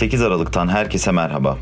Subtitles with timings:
[0.00, 1.58] 8 Aralık'tan herkese merhaba.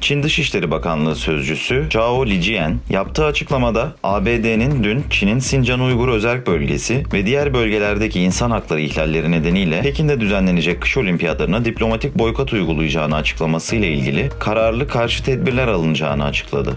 [0.00, 7.02] Çin Dışişleri Bakanlığı Sözcüsü Zhao Lijian yaptığı açıklamada ABD'nin dün Çin'in Sincan Uygur Özerk Bölgesi
[7.12, 13.88] ve diğer bölgelerdeki insan hakları ihlalleri nedeniyle Pekin'de düzenlenecek kış olimpiyatlarına diplomatik boykot uygulayacağını açıklamasıyla
[13.88, 16.76] ilgili kararlı karşı tedbirler alınacağını açıkladı.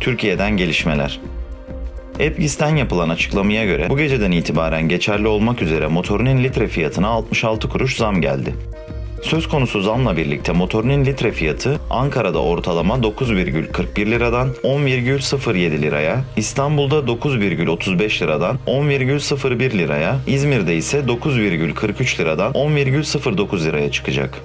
[0.00, 1.20] Türkiye'den gelişmeler.
[2.18, 7.96] Epgis'ten yapılan açıklamaya göre bu geceden itibaren geçerli olmak üzere motorinin litre fiyatına 66 kuruş
[7.96, 8.54] zam geldi.
[9.22, 18.22] Söz konusu zamla birlikte motorinin litre fiyatı Ankara'da ortalama 9,41 liradan 10,07 liraya, İstanbul'da 9,35
[18.22, 24.42] liradan 10,01 liraya, İzmir'de ise 9,43 liradan 10,09 liraya çıkacak.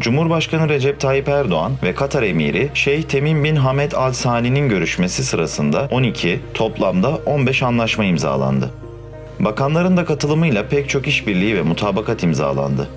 [0.00, 5.88] Cumhurbaşkanı Recep Tayyip Erdoğan ve Katar emiri Şeyh Temim bin Hamed Al Sani'nin görüşmesi sırasında
[5.90, 8.70] 12, toplamda 15 anlaşma imzalandı.
[9.40, 12.88] Bakanların da katılımıyla pek çok işbirliği ve mutabakat imzalandı.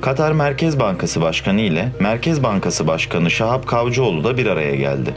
[0.00, 5.14] Katar Merkez Bankası Başkanı ile Merkez Bankası Başkanı Şahap Kavcıoğlu da bir araya geldi.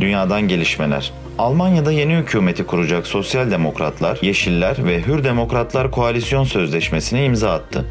[0.00, 1.12] Dünyadan gelişmeler.
[1.38, 7.84] Almanya'da yeni hükümeti kuracak Sosyal Demokratlar, Yeşiller ve Hür Demokratlar koalisyon sözleşmesine imza attı.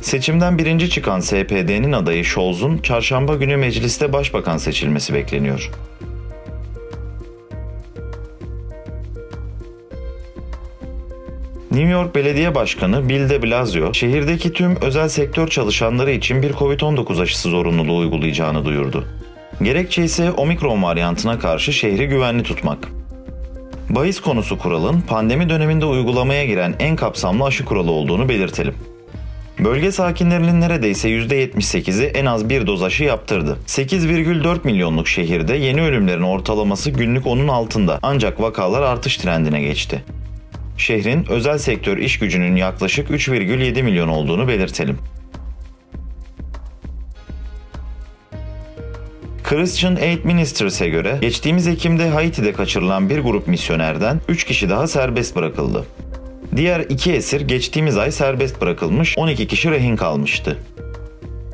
[0.00, 5.70] Seçimden birinci çıkan SPD'nin adayı Scholz'un çarşamba günü mecliste başbakan seçilmesi bekleniyor.
[11.78, 17.22] New York Belediye Başkanı Bill de Blasio, şehirdeki tüm özel sektör çalışanları için bir COVID-19
[17.22, 19.04] aşısı zorunluluğu uygulayacağını duyurdu.
[19.62, 22.88] Gerekçe ise omikron varyantına karşı şehri güvenli tutmak.
[23.90, 28.74] Bahis konusu kuralın pandemi döneminde uygulamaya giren en kapsamlı aşı kuralı olduğunu belirtelim.
[29.58, 33.58] Bölge sakinlerinin neredeyse %78'i en az bir doz aşı yaptırdı.
[33.66, 40.04] 8,4 milyonluk şehirde yeni ölümlerin ortalaması günlük onun altında ancak vakalar artış trendine geçti.
[40.78, 44.98] Şehrin özel sektör iş gücünün yaklaşık 3,7 milyon olduğunu belirtelim.
[49.44, 55.36] Christian Aid Ministers'e göre geçtiğimiz Ekim'de Haiti'de kaçırılan bir grup misyonerden 3 kişi daha serbest
[55.36, 55.86] bırakıldı.
[56.56, 60.58] Diğer iki esir geçtiğimiz ay serbest bırakılmış, 12 kişi rehin kalmıştı.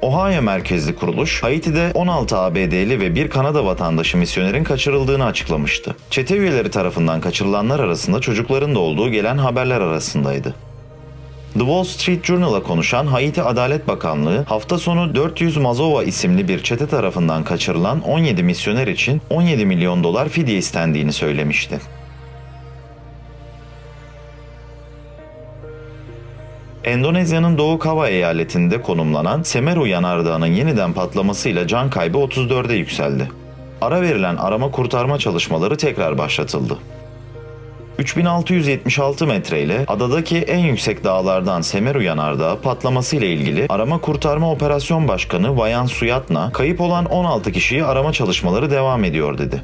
[0.04, 5.96] Ohio merkezli kuruluş, Haiti'de 16 ABD'li ve bir Kanada vatandaşı misyonerin kaçırıldığını açıklamıştı.
[6.10, 10.54] Çete üyeleri tarafından kaçırılanlar arasında çocukların da olduğu gelen haberler arasındaydı.
[11.52, 16.86] The Wall Street Journal'a konuşan Haiti Adalet Bakanlığı hafta sonu 400 Mazova isimli bir çete
[16.86, 21.80] tarafından kaçırılan 17 misyoner için 17 milyon dolar fidye istendiğini söylemişti.
[26.84, 33.28] Endonezya'nın Doğu Kava eyaletinde konumlanan Semeru yanardağının yeniden patlamasıyla can kaybı 34'e yükseldi.
[33.80, 36.78] Ara verilen arama kurtarma çalışmaları tekrar başlatıldı.
[37.98, 45.08] 3676 metre ile adadaki en yüksek dağlardan Semeru yanardağı patlaması ile ilgili Arama Kurtarma Operasyon
[45.08, 49.62] Başkanı Vayan Suyatna, kayıp olan 16 kişiyi arama çalışmaları devam ediyor dedi.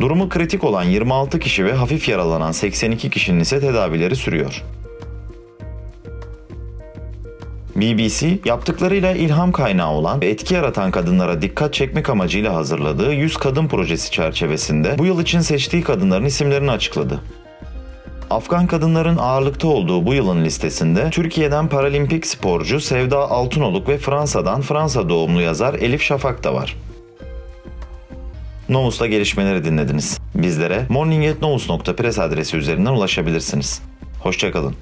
[0.00, 4.62] Durumu kritik olan 26 kişi ve hafif yaralanan 82 kişinin ise tedavileri sürüyor.
[7.76, 13.68] BBC, yaptıklarıyla ilham kaynağı olan ve etki yaratan kadınlara dikkat çekmek amacıyla hazırladığı 100 Kadın
[13.68, 17.20] Projesi çerçevesinde bu yıl için seçtiği kadınların isimlerini açıkladı.
[18.30, 25.08] Afgan kadınların ağırlıkta olduğu bu yılın listesinde Türkiye'den paralimpik sporcu Sevda Altınoluk ve Fransa'dan Fransa
[25.08, 26.76] doğumlu yazar Elif Şafak da var.
[28.68, 30.18] Novus'ta gelişmeleri dinlediniz.
[30.34, 33.82] Bizlere morning.novus.press adresi üzerinden ulaşabilirsiniz.
[34.22, 34.74] Hoşçakalın.